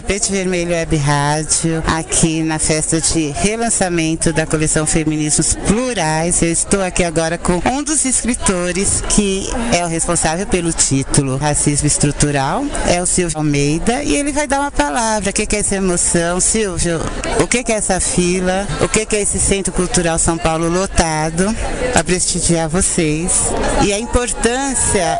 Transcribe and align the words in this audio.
Tapete 0.00 0.32
Vermelho 0.32 0.70
Web 0.70 0.96
Rádio, 0.96 1.84
aqui 1.86 2.42
na 2.42 2.58
festa 2.58 2.98
de 3.02 3.28
relançamento 3.32 4.32
da 4.32 4.46
coleção 4.46 4.86
Feminismos 4.86 5.54
Plurais. 5.66 6.40
Eu 6.40 6.50
estou 6.50 6.82
aqui 6.82 7.04
agora 7.04 7.36
com 7.36 7.60
um 7.70 7.82
dos 7.82 8.06
escritores 8.06 9.02
que 9.10 9.50
é 9.78 9.84
o 9.84 9.88
responsável 9.88 10.46
pelo 10.46 10.72
título 10.72 11.36
Racismo 11.36 11.86
Estrutural, 11.86 12.64
é 12.88 13.02
o 13.02 13.04
Silvio 13.04 13.36
Almeida, 13.36 14.02
e 14.02 14.16
ele 14.16 14.32
vai 14.32 14.46
dar 14.46 14.60
uma 14.60 14.70
palavra. 14.70 15.28
O 15.28 15.32
que 15.34 15.54
é 15.54 15.58
essa 15.58 15.76
emoção? 15.76 16.40
Silvio, 16.40 16.98
o 17.38 17.46
que 17.46 17.58
é 17.70 17.76
essa 17.76 18.00
fila? 18.00 18.66
O 18.80 18.88
que 18.88 19.06
é 19.14 19.20
esse 19.20 19.38
Centro 19.38 19.70
Cultural 19.70 20.18
São 20.18 20.38
Paulo 20.38 20.66
lotado 20.70 21.54
para 21.92 22.02
prestigiar 22.02 22.70
vocês? 22.70 23.52
E 23.84 23.92
a 23.92 23.98
importância 23.98 25.18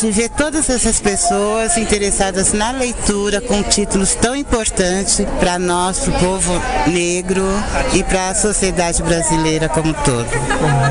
de 0.00 0.10
ver 0.10 0.28
todas 0.30 0.68
essas 0.70 1.00
pessoas 1.00 1.76
interessadas 1.76 2.52
na 2.52 2.70
leitura 2.70 3.40
com 3.40 3.62
títulos 3.70 4.14
tão 4.14 4.34
importantes 4.36 5.24
para 5.38 5.58
nós, 5.58 5.98
para 5.98 6.10
o 6.10 6.18
povo 6.18 6.52
negro 6.86 7.44
e 7.92 8.02
para 8.02 8.30
a 8.30 8.34
sociedade 8.34 9.02
brasileira 9.02 9.68
como 9.68 9.90
um 9.90 9.92
todo. 9.92 10.26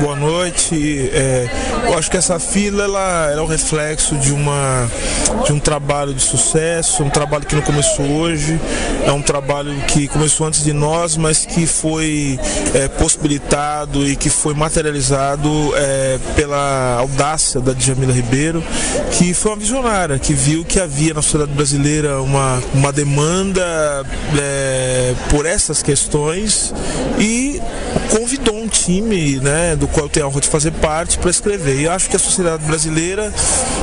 Boa 0.00 0.16
noite. 0.16 1.10
É, 1.12 1.48
eu 1.86 1.98
acho 1.98 2.10
que 2.10 2.16
essa 2.16 2.38
fila 2.38 2.84
ela, 2.84 3.30
ela, 3.30 3.40
é 3.40 3.42
um 3.42 3.46
reflexo 3.46 4.16
de, 4.16 4.32
uma, 4.32 4.88
de 5.44 5.52
um 5.52 5.58
trabalho 5.58 6.14
de 6.14 6.22
sucesso, 6.22 7.02
um 7.02 7.10
trabalho 7.10 7.46
que 7.46 7.54
não 7.54 7.62
começou 7.62 8.06
hoje, 8.06 8.60
é 9.06 9.12
um 9.12 9.22
trabalho 9.22 9.74
que 9.88 10.08
começou 10.08 10.46
antes 10.46 10.62
de 10.62 10.72
nós, 10.72 11.16
mas 11.16 11.44
que 11.44 11.66
foi 11.66 12.38
é, 12.74 12.88
possibilitado 12.88 14.06
e 14.06 14.16
que 14.16 14.30
foi 14.30 14.54
materializado 14.54 15.48
é, 15.76 16.18
pela 16.36 16.96
audácia 16.98 17.60
da 17.60 17.72
Djamila 17.72 18.12
Ribeiro 18.12 18.62
que 19.12 19.32
foi 19.32 19.52
uma 19.52 19.56
visionária, 19.56 20.18
que 20.18 20.32
viu 20.32 20.64
que 20.64 20.80
havia 20.80 21.14
na 21.14 21.22
sociedade 21.22 21.52
brasileira 21.52 22.20
uma, 22.20 22.60
uma 22.72 22.92
demanda 22.92 24.04
é, 24.38 25.14
por 25.30 25.46
essas 25.46 25.82
questões 25.82 26.72
e 27.18 27.60
convidou 28.10 28.56
um 28.56 28.68
time, 28.68 29.38
né, 29.38 29.76
do 29.76 29.86
qual 29.86 30.06
eu 30.06 30.10
tenho 30.10 30.26
a 30.26 30.28
honra 30.28 30.40
de 30.40 30.48
fazer 30.48 30.72
parte, 30.72 31.18
para 31.18 31.30
escrever. 31.30 31.80
E 31.80 31.88
acho 31.88 32.08
que 32.08 32.16
a 32.16 32.18
sociedade 32.18 32.64
brasileira 32.64 33.32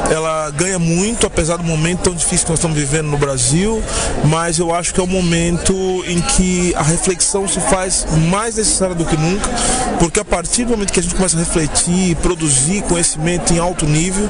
ela 0.10 0.50
ganha 0.52 0.80
muito, 0.80 1.26
apesar 1.26 1.58
do 1.58 1.64
momento 1.64 2.02
tão 2.02 2.14
difícil 2.14 2.46
que 2.46 2.52
nós 2.52 2.60
estamos 2.60 2.78
vivendo 2.78 3.08
no 3.08 3.18
Brasil, 3.18 3.82
mas 4.26 4.60
eu 4.60 4.74
acho 4.74 4.94
que 4.94 5.00
é 5.00 5.04
um 5.04 5.08
momento 5.08 5.74
em 6.08 6.20
que 6.22 6.74
a 6.76 6.84
reflexão 6.84 7.48
se 7.48 7.60
faz 7.62 8.06
mais 8.30 8.56
necessária 8.56 8.96
do 8.96 9.06
que 9.06 9.16
nunca, 9.16 9.50
porque 10.00 10.20
a 10.20 10.26
partir 10.26 10.66
do 10.66 10.72
momento 10.72 10.92
que 10.92 11.00
a 11.00 11.04
gente 11.04 11.16
começa 11.16 11.38
a 11.38 11.40
refletir, 11.40 12.16
produzir 12.18 12.82
conhecimento 12.84 13.54
em 13.54 13.60
alto 13.60 13.86
nível, 13.86 14.30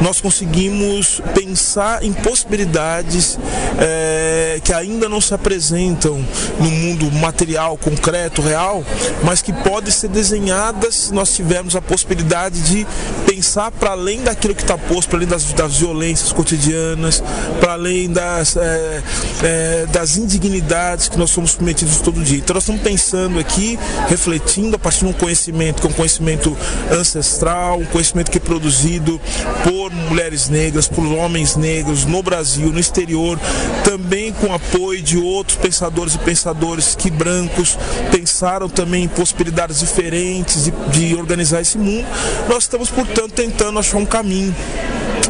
nós 0.00 0.20
conseguimos 0.20 1.20
pensar 1.34 2.02
em 2.02 2.12
possibilidades 2.12 3.38
é, 3.78 4.60
que 4.64 4.72
ainda 4.72 5.08
não 5.08 5.20
se 5.20 5.32
apresentam 5.32 6.24
no 6.58 6.70
mundo 6.70 7.10
material, 7.12 7.76
concreto, 7.76 8.42
real, 8.42 8.84
mas 9.22 9.29
que 9.38 9.52
podem 9.52 9.92
ser 9.92 10.08
desenhadas 10.08 10.94
se 10.94 11.14
nós 11.14 11.34
tivermos 11.34 11.76
a 11.76 11.80
possibilidade 11.80 12.60
de 12.62 12.86
pensar 13.26 13.70
para 13.70 13.90
além 13.90 14.22
daquilo 14.22 14.54
que 14.54 14.62
está 14.62 14.76
posto, 14.76 15.08
para 15.08 15.18
além 15.18 15.28
das, 15.28 15.44
das, 15.52 15.76
violências 15.76 16.32
cotidianas, 16.32 17.22
para 17.60 17.74
além 17.74 18.10
das, 18.10 18.56
é, 18.56 19.02
é, 19.42 19.86
das 19.92 20.16
indignidades 20.16 21.08
que 21.08 21.16
nós 21.16 21.30
somos 21.30 21.52
submetidos 21.52 21.98
todo 22.00 22.20
dia. 22.22 22.38
Então 22.38 22.54
nós 22.54 22.64
estamos 22.64 22.82
pensando 22.82 23.38
aqui, 23.38 23.78
refletindo 24.08 24.74
a 24.76 24.78
partir 24.78 25.00
de 25.00 25.06
um 25.06 25.12
conhecimento 25.12 25.80
que 25.80 25.86
é 25.86 25.90
um 25.90 25.94
conhecimento 25.94 26.56
ancestral, 26.90 27.78
um 27.78 27.86
conhecimento 27.86 28.30
que 28.30 28.38
é 28.38 28.40
produzido 28.40 29.20
por 29.62 29.92
mulheres 30.08 30.48
negras, 30.48 30.88
por 30.88 31.04
homens 31.04 31.56
negros 31.56 32.04
no 32.04 32.22
Brasil, 32.22 32.72
no 32.72 32.80
exterior, 32.80 33.38
também 33.84 34.32
com 34.32 34.52
apoio 34.52 35.00
de 35.00 35.18
outros 35.18 35.56
pensadores 35.56 36.14
e 36.14 36.18
pensadores 36.18 36.94
que 36.94 37.10
brancos 37.10 37.78
pensaram 38.10 38.68
também 38.68 39.04
em 39.04 39.08
possibilidades 39.20 39.80
diferentes 39.80 40.64
de, 40.64 40.70
de 40.70 41.14
organizar 41.14 41.60
esse 41.60 41.76
mundo. 41.76 42.06
Nós 42.48 42.62
estamos, 42.62 42.88
portanto, 42.88 43.32
tentando 43.32 43.78
achar 43.78 43.98
um 43.98 44.06
caminho 44.06 44.56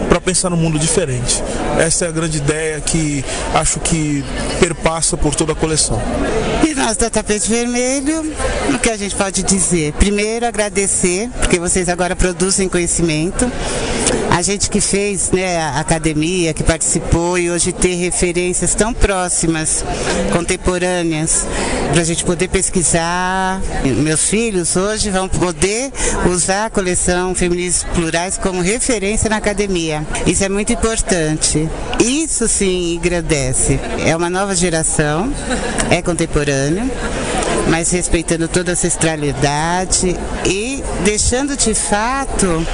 para 0.08 0.20
pensar 0.20 0.48
no 0.48 0.56
mundo 0.56 0.78
diferente. 0.78 1.42
Essa 1.76 2.04
é 2.04 2.08
a 2.08 2.12
grande 2.12 2.38
ideia 2.38 2.80
que 2.80 3.24
acho 3.52 3.80
que 3.80 4.24
perpassa 4.60 5.16
por 5.16 5.34
toda 5.34 5.54
a 5.54 5.56
coleção. 5.56 6.00
E 6.64 6.72
nós 6.72 6.96
da 6.96 7.10
Tapete 7.10 7.50
Vermelho, 7.50 8.32
o 8.72 8.78
que 8.78 8.90
a 8.90 8.96
gente 8.96 9.16
pode 9.16 9.42
dizer? 9.42 9.92
Primeiro, 9.94 10.46
agradecer, 10.46 11.28
porque 11.40 11.58
vocês 11.58 11.88
agora 11.88 12.14
produzem 12.14 12.68
conhecimento. 12.68 13.50
A 14.40 14.42
gente 14.42 14.70
que 14.70 14.80
fez 14.80 15.30
né, 15.32 15.58
a 15.58 15.80
academia, 15.80 16.54
que 16.54 16.62
participou 16.62 17.38
e 17.38 17.50
hoje 17.50 17.74
ter 17.74 17.96
referências 17.96 18.74
tão 18.74 18.90
próximas, 18.94 19.84
contemporâneas, 20.32 21.46
para 21.92 22.00
a 22.00 22.04
gente 22.04 22.24
poder 22.24 22.48
pesquisar. 22.48 23.60
Meus 23.84 24.30
filhos 24.30 24.76
hoje 24.76 25.10
vão 25.10 25.28
poder 25.28 25.92
usar 26.32 26.64
a 26.64 26.70
coleção 26.70 27.34
Feminismos 27.34 27.84
Plurais 27.92 28.38
como 28.38 28.62
referência 28.62 29.28
na 29.28 29.36
academia. 29.36 30.06
Isso 30.26 30.42
é 30.42 30.48
muito 30.48 30.72
importante. 30.72 31.68
Isso 32.02 32.48
sim 32.48 32.94
engrandece. 32.94 33.78
É 34.06 34.16
uma 34.16 34.30
nova 34.30 34.54
geração, 34.54 35.30
é 35.90 36.00
contemporâneo 36.00 36.90
mas 37.68 37.90
respeitando 37.92 38.48
toda 38.48 38.72
a 38.72 38.74
ancestralidade 38.74 40.16
e 40.44 40.82
deixando 41.04 41.56
de 41.56 41.72
fato 41.72 42.66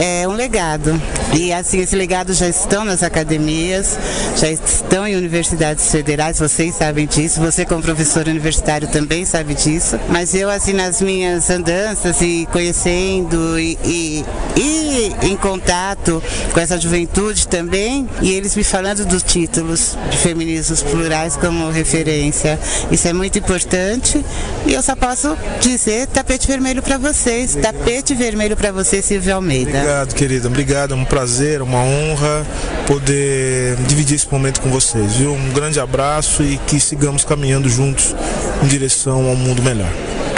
é, 0.00 0.25
legado. 0.36 1.00
E 1.34 1.52
assim, 1.52 1.80
esse 1.80 1.96
legado 1.96 2.32
já 2.32 2.48
estão 2.48 2.84
nas 2.84 3.02
academias, 3.02 3.98
já 4.36 4.48
estão 4.50 5.06
em 5.06 5.16
universidades 5.16 5.90
federais, 5.90 6.38
vocês 6.38 6.74
sabem 6.74 7.06
disso, 7.06 7.40
você 7.40 7.64
como 7.64 7.82
professor 7.82 8.28
universitário 8.28 8.88
também 8.88 9.24
sabe 9.24 9.54
disso, 9.54 9.98
mas 10.08 10.34
eu 10.34 10.48
assim 10.48 10.72
nas 10.72 11.02
minhas 11.02 11.50
andanças 11.50 12.20
e 12.22 12.46
conhecendo 12.52 13.58
e, 13.58 13.76
e, 13.84 14.24
e 14.56 15.12
em 15.22 15.36
contato 15.36 16.22
com 16.52 16.60
essa 16.60 16.78
juventude 16.78 17.48
também, 17.48 18.08
e 18.22 18.32
eles 18.32 18.54
me 18.56 18.64
falando 18.64 19.04
dos 19.04 19.22
títulos 19.22 19.96
de 20.10 20.16
feminismos 20.16 20.82
plurais 20.82 21.36
como 21.36 21.70
referência. 21.70 22.58
Isso 22.90 23.08
é 23.08 23.12
muito 23.12 23.38
importante 23.38 24.24
e 24.64 24.72
eu 24.72 24.82
só 24.82 24.94
posso 24.96 25.36
dizer 25.60 26.06
tapete 26.06 26.46
vermelho 26.46 26.82
para 26.82 26.98
vocês. 26.98 27.50
Obrigado. 27.50 27.74
Tapete 27.74 28.14
vermelho 28.14 28.56
para 28.56 28.72
você, 28.72 29.02
Silvio 29.02 29.34
Almeida. 29.34 29.78
Obrigado, 29.78 30.14
querida. 30.26 30.48
Obrigado. 30.48 30.92
É 30.92 30.96
um 30.96 31.04
prazer, 31.04 31.62
uma 31.62 31.78
honra 31.78 32.44
poder 32.86 33.76
dividir 33.86 34.16
esse 34.16 34.30
momento 34.30 34.60
com 34.60 34.68
vocês. 34.70 35.14
Viu? 35.14 35.32
Um 35.32 35.50
grande 35.50 35.78
abraço 35.78 36.42
e 36.42 36.58
que 36.66 36.80
sigamos 36.80 37.24
caminhando 37.24 37.68
juntos 37.68 38.14
em 38.62 38.66
direção 38.66 39.28
ao 39.28 39.36
mundo 39.36 39.62
melhor. 39.62 39.88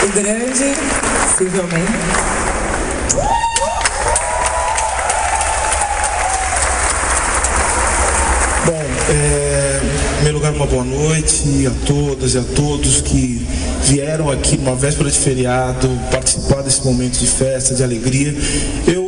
O 0.03 0.11
grande 0.11 0.75
Silvio 1.37 1.61
Almeida. 1.61 2.39
lugar, 10.39 10.53
uma 10.53 10.65
boa 10.65 10.85
noite 10.85 11.67
a 11.67 11.85
todas 11.85 12.33
e 12.33 12.37
a 12.37 12.43
todos 12.55 13.01
que 13.01 13.45
vieram 13.83 14.31
aqui 14.31 14.57
numa 14.57 14.73
véspera 14.73 15.09
de 15.11 15.19
feriado 15.19 15.89
participar 16.09 16.61
desse 16.61 16.85
momento 16.85 17.17
de 17.19 17.27
festa, 17.27 17.75
de 17.75 17.83
alegria. 17.83 18.33
Eu, 18.87 18.98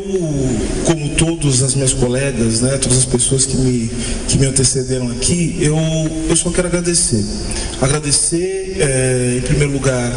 como 0.85 1.09
todas 1.09 1.61
as 1.61 1.75
minhas 1.75 1.93
colegas, 1.93 2.61
né, 2.61 2.77
todas 2.77 2.99
as 2.99 3.05
pessoas 3.05 3.45
que 3.45 3.57
me, 3.57 3.91
que 4.27 4.37
me 4.37 4.45
antecederam 4.45 5.09
aqui, 5.11 5.57
eu, 5.59 5.77
eu 6.29 6.35
só 6.35 6.49
quero 6.49 6.67
agradecer. 6.67 7.23
Agradecer, 7.81 8.77
é, 8.79 9.35
em 9.37 9.41
primeiro 9.41 9.73
lugar, 9.73 10.11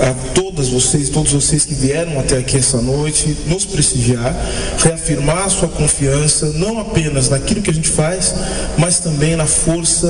a 0.00 0.14
todas 0.34 0.68
vocês, 0.68 1.10
todos 1.10 1.32
vocês 1.32 1.64
que 1.64 1.74
vieram 1.74 2.18
até 2.18 2.38
aqui 2.38 2.56
essa 2.56 2.80
noite, 2.80 3.36
nos 3.46 3.64
prestigiar, 3.64 4.34
reafirmar 4.78 5.48
sua 5.50 5.68
confiança, 5.68 6.46
não 6.54 6.80
apenas 6.80 7.28
naquilo 7.28 7.62
que 7.62 7.70
a 7.70 7.74
gente 7.74 7.88
faz, 7.88 8.34
mas 8.78 8.98
também 8.98 9.36
na 9.36 9.46
força 9.46 10.06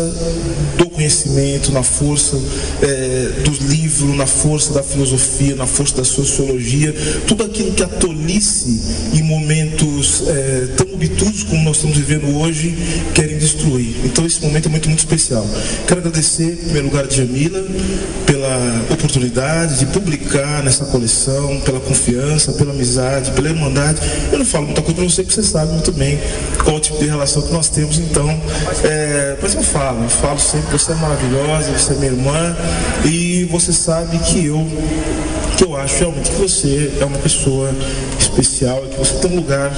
do 0.78 0.88
conhecimento, 0.90 1.72
na 1.72 1.82
força 1.82 2.40
é, 2.82 3.42
dos 3.44 3.58
livros, 3.58 4.16
na 4.16 4.26
força 4.26 4.72
da 4.72 4.82
filosofia, 4.82 5.56
na 5.56 5.66
força 5.66 5.96
da 5.96 6.04
sociologia, 6.04 6.94
tudo 7.26 7.44
aquilo 7.44 7.72
que 7.72 7.82
a 7.82 7.88
tolice 7.88 8.80
em 9.12 9.22
momentos 9.22 9.69
é, 10.28 10.68
tão 10.76 10.94
obtusos 10.94 11.44
como 11.44 11.62
nós 11.62 11.76
estamos 11.76 11.96
vivendo 11.96 12.36
hoje 12.38 12.76
querem 13.14 13.38
destruir. 13.38 13.94
Então 14.04 14.26
esse 14.26 14.40
momento 14.42 14.66
é 14.66 14.68
muito, 14.68 14.88
muito 14.88 15.00
especial. 15.00 15.46
Quero 15.86 16.00
agradecer, 16.00 16.52
em 16.52 16.56
primeiro 16.56 16.86
lugar, 16.88 17.04
a 17.04 17.10
Jamila 17.10 17.64
pela 18.26 18.84
oportunidade 18.90 19.78
de 19.78 19.86
publicar 19.86 20.62
nessa 20.62 20.84
coleção, 20.86 21.60
pela 21.60 21.80
confiança, 21.80 22.52
pela 22.52 22.72
amizade, 22.72 23.32
pela 23.32 23.48
irmandade. 23.48 24.00
Eu 24.30 24.38
não 24.38 24.46
falo 24.46 24.66
muita 24.66 24.82
coisa 24.82 24.96
para 24.96 25.08
você, 25.08 25.22
porque 25.22 25.40
você 25.40 25.48
sabe 25.48 25.72
muito 25.72 25.92
bem 25.92 26.18
qual 26.62 26.76
o 26.76 26.80
tipo 26.80 26.98
de 26.98 27.06
relação 27.06 27.42
que 27.42 27.52
nós 27.52 27.68
temos, 27.68 27.98
então, 27.98 28.28
é, 28.84 29.36
mas 29.42 29.54
eu 29.54 29.62
falo, 29.62 30.04
eu 30.04 30.08
falo 30.08 30.38
sempre, 30.38 30.70
você 30.70 30.92
é 30.92 30.94
maravilhosa, 30.94 31.72
você 31.72 31.92
é 31.92 31.96
minha 31.96 32.12
irmã, 32.12 32.56
e 33.04 33.44
você 33.50 33.72
sabe 33.72 34.18
que 34.18 34.46
eu 34.46 34.66
que 35.56 35.64
eu 35.64 35.76
acho 35.76 35.98
realmente 35.98 36.30
que 36.30 36.40
você 36.40 36.90
é 37.00 37.04
uma 37.04 37.18
pessoa 37.18 37.70
especial 38.18 38.82
que 38.82 38.96
você 38.96 39.14
tem 39.14 39.30
um 39.30 39.36
lugar 39.36 39.70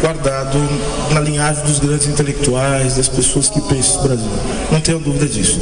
guardado 0.00 0.58
na 1.12 1.20
linhagem 1.20 1.64
dos 1.64 1.78
grandes 1.78 2.06
intelectuais, 2.06 2.96
das 2.96 3.08
pessoas 3.08 3.48
que 3.48 3.60
pensam 3.62 4.02
no 4.02 4.08
Brasil. 4.08 4.30
Não 4.70 4.80
tenho 4.80 4.98
dúvida 4.98 5.26
disso. 5.26 5.58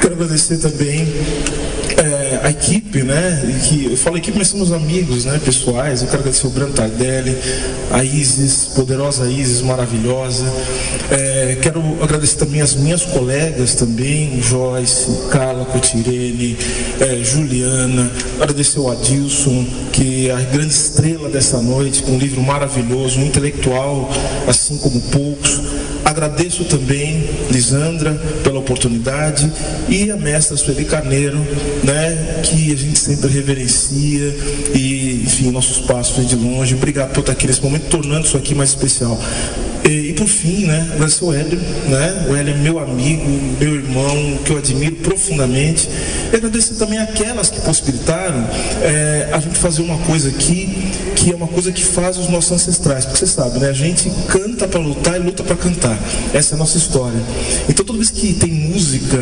Quero 0.00 0.14
agradecer 0.14 0.58
também 0.58 1.06
é, 1.98 2.40
a 2.44 2.50
equipe, 2.50 3.02
né? 3.02 3.42
Que, 3.68 3.86
eu 3.86 3.96
falo 3.96 4.16
equipe, 4.16 4.38
mas 4.38 4.48
somos 4.48 4.72
amigos, 4.72 5.24
né? 5.24 5.40
Pessoais. 5.44 6.02
Eu 6.02 6.08
quero 6.08 6.20
agradecer 6.20 6.46
o 6.46 6.50
Branco 6.50 6.72
Tardelli, 6.72 7.36
a 7.90 8.04
Isis, 8.04 8.70
poderosa 8.74 9.28
Isis, 9.28 9.60
maravilhosa. 9.62 10.44
É, 11.10 11.58
quero 11.60 11.82
agradecer 12.02 12.36
também 12.36 12.60
as 12.60 12.74
minhas 12.74 13.02
colegas 13.02 13.74
também, 13.74 14.40
Joyce, 14.40 15.28
Carla 15.30 15.64
Cotirene, 15.64 16.56
é, 17.00 17.22
Juliana. 17.22 18.10
Agradecer 18.40 18.78
o 18.78 18.90
Adilson, 18.90 19.66
que 19.92 20.28
é 20.28 20.32
a 20.32 20.40
grande 20.40 20.72
estrela 20.72 21.28
dessa 21.28 21.60
noite, 21.60 22.02
com 22.02 22.12
um 22.12 22.18
livro 22.18 22.42
maravilhoso, 22.42 23.18
um 23.18 23.24
intelectual, 23.24 24.08
assim 24.46 24.76
como 24.78 25.00
poucos. 25.00 25.60
Agradeço 26.04 26.64
também, 26.64 27.28
Lisandra, 27.50 28.14
pela 28.42 28.58
oportunidade 28.58 29.50
e 29.88 30.10
a 30.10 30.16
mestra 30.16 30.56
Sueli 30.56 30.84
Carneiro, 30.84 31.38
né, 31.84 32.40
que 32.42 32.72
a 32.72 32.76
gente 32.76 32.98
sempre 32.98 33.28
reverencia 33.28 34.34
e, 34.74 35.22
enfim, 35.24 35.50
nossos 35.50 35.80
passos 35.80 36.26
de 36.26 36.36
longe. 36.36 36.74
Obrigado 36.74 37.12
por 37.12 37.20
estar 37.20 37.32
aqui 37.32 37.46
nesse 37.46 37.62
momento, 37.62 37.88
tornando 37.88 38.26
isso 38.26 38.36
aqui 38.36 38.54
mais 38.54 38.70
especial. 38.70 39.18
E, 39.84 40.10
e 40.10 40.12
por 40.12 40.26
fim, 40.26 40.66
né, 40.66 40.88
agradecer 40.94 41.24
o 41.24 41.32
Hélio, 41.32 41.58
né? 41.58 42.26
O 42.28 42.36
Hélio 42.36 42.54
é 42.54 42.56
meu 42.56 42.78
amigo, 42.78 43.24
meu 43.60 43.74
irmão, 43.74 44.38
que 44.44 44.52
eu 44.52 44.58
admiro 44.58 44.96
profundamente. 44.96 45.88
E 46.32 46.36
agradecer 46.36 46.74
também 46.74 46.98
aquelas 46.98 47.50
que 47.50 47.60
possibilitaram 47.60 48.48
é, 48.82 49.28
a 49.32 49.40
gente 49.40 49.58
fazer 49.58 49.82
uma 49.82 49.98
coisa 49.98 50.28
aqui, 50.28 50.92
que 51.16 51.32
é 51.32 51.36
uma 51.36 51.46
coisa 51.48 51.72
que 51.72 51.84
faz 51.84 52.16
os 52.18 52.28
nossos 52.28 52.52
ancestrais, 52.52 53.04
porque 53.04 53.18
você 53.18 53.26
sabe, 53.26 53.58
né? 53.58 53.68
A 53.68 53.72
gente 53.72 54.10
canta 54.28 54.68
para 54.68 54.80
lutar 54.80 55.16
e 55.16 55.22
luta 55.22 55.42
para 55.42 55.56
cantar. 55.56 55.98
Essa 56.32 56.54
é 56.54 56.56
a 56.56 56.58
nossa 56.58 56.76
história. 56.76 57.20
Então 57.68 57.84
toda 57.84 57.98
vez 57.98 58.10
que 58.10 58.34
tem 58.34 58.50
música, 58.50 59.16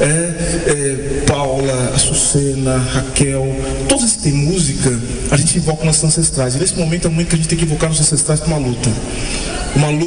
é, 0.00 0.04
é, 0.04 1.22
Paula, 1.26 1.92
Açucena, 1.94 2.76
Raquel, 2.78 3.46
todos 3.88 4.12
que 4.12 4.22
tem 4.24 4.32
música, 4.32 4.98
a 5.30 5.36
gente 5.36 5.58
invoca 5.58 5.84
nossos 5.84 6.04
ancestrais. 6.04 6.54
E 6.54 6.58
nesse 6.58 6.74
momento 6.76 7.06
é 7.06 7.08
o 7.08 7.10
momento 7.10 7.28
que 7.28 7.34
a 7.34 7.38
gente 7.38 7.48
tem 7.48 7.58
que 7.58 7.64
invocar 7.64 7.88
nossos 7.88 8.06
ancestrais 8.06 8.40
para 8.40 8.48
uma 8.48 8.58
luta 8.58 8.90
uma 9.76 9.90
luta, 9.90 9.97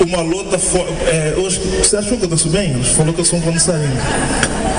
uma 0.00 0.22
luta. 0.22 0.58
É, 1.06 1.34
hoje, 1.36 1.60
você 1.82 1.96
achou 1.96 2.16
que 2.16 2.24
eu 2.24 2.28
danço 2.28 2.48
bem? 2.48 2.72
Você 2.74 2.94
falou 2.94 3.12
que 3.12 3.20
eu 3.20 3.24
sou 3.24 3.38
um 3.38 3.42
dançarino. 3.42 3.96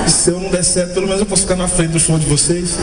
Se 0.06 0.30
eu 0.30 0.40
não 0.40 0.50
der 0.50 0.64
certo, 0.64 0.94
pelo 0.94 1.06
menos 1.06 1.20
eu 1.20 1.26
posso 1.26 1.42
ficar 1.42 1.56
na 1.56 1.68
frente 1.68 1.90
do 1.90 2.00
show 2.00 2.18
de 2.18 2.26
vocês. 2.26 2.76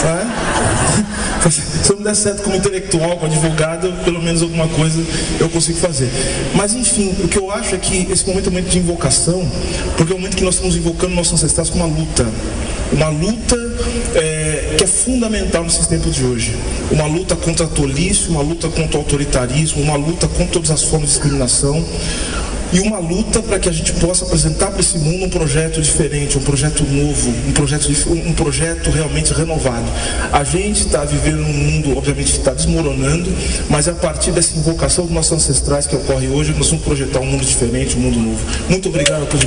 Tá? 0.00 1.04
Se 1.50 1.90
eu 1.90 1.96
não 1.96 2.02
der 2.02 2.16
certo 2.16 2.42
como 2.42 2.56
intelectual, 2.56 3.18
como 3.18 3.26
advogado, 3.26 3.92
pelo 4.02 4.22
menos 4.22 4.42
alguma 4.42 4.66
coisa 4.68 4.98
eu 5.38 5.48
consigo 5.50 5.78
fazer. 5.78 6.10
Mas 6.54 6.72
enfim, 6.74 7.14
o 7.22 7.28
que 7.28 7.38
eu 7.38 7.50
acho 7.50 7.74
é 7.74 7.78
que 7.78 8.10
esse 8.10 8.26
momento 8.26 8.46
é 8.46 8.48
um 8.48 8.52
momento 8.52 8.70
de 8.70 8.78
invocação, 8.78 9.46
porque 9.96 10.12
é 10.12 10.16
um 10.16 10.18
momento 10.18 10.36
que 10.36 10.44
nós 10.44 10.54
estamos 10.54 10.74
invocando 10.74 11.14
nossos 11.14 11.34
ancestrais 11.34 11.68
com 11.68 11.76
uma 11.76 11.86
luta. 11.86 12.26
Uma 12.92 13.08
luta 13.08 13.56
que 14.76 14.84
é 14.84 14.86
fundamental 14.86 15.64
nesses 15.64 15.86
tempos 15.86 16.14
de 16.14 16.24
hoje. 16.24 16.56
Uma 16.90 17.06
luta 17.06 17.36
contra 17.36 17.66
a 17.66 17.68
tolice, 17.68 18.28
uma 18.28 18.42
luta 18.42 18.68
contra 18.68 18.96
o 18.96 19.00
autoritarismo, 19.00 19.82
uma 19.82 19.96
luta 19.96 20.26
contra 20.28 20.52
todas 20.52 20.70
as 20.70 20.82
formas 20.82 21.10
de 21.10 21.14
discriminação 21.14 21.84
e 22.72 22.80
uma 22.80 22.98
luta 22.98 23.40
para 23.40 23.58
que 23.60 23.68
a 23.68 23.72
gente 23.72 23.92
possa 23.92 24.24
apresentar 24.24 24.72
para 24.72 24.80
esse 24.80 24.98
mundo 24.98 25.26
um 25.26 25.30
projeto 25.30 25.80
diferente, 25.80 26.36
um 26.36 26.40
projeto 26.40 26.82
novo, 26.82 27.30
um 27.46 27.52
projeto, 27.52 27.88
um 28.10 28.32
projeto 28.32 28.90
realmente 28.90 29.32
renovado. 29.32 29.86
A 30.32 30.42
gente 30.42 30.80
está 30.80 31.04
vivendo 31.04 31.42
um 31.42 31.52
mundo, 31.52 31.96
obviamente, 31.96 32.32
que 32.32 32.38
está 32.38 32.52
desmoronando, 32.52 33.32
mas 33.68 33.86
a 33.86 33.92
partir 33.92 34.32
dessa 34.32 34.58
invocação 34.58 35.04
dos 35.04 35.14
nossos 35.14 35.32
ancestrais 35.34 35.86
que 35.86 35.94
ocorre 35.94 36.26
hoje, 36.28 36.52
nós 36.52 36.68
vamos 36.68 36.84
projetar 36.84 37.20
um 37.20 37.26
mundo 37.26 37.44
diferente, 37.44 37.96
um 37.96 38.00
mundo 38.00 38.18
novo. 38.18 38.44
Muito 38.68 38.88
obrigado 38.88 39.22
a 39.22 39.26
todos. 39.26 39.44